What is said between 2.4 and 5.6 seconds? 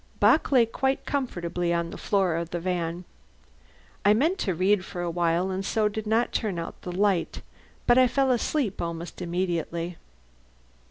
the van. I meant to read for a while,